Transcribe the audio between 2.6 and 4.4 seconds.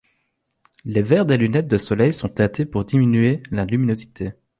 pour diminuer la luminosité.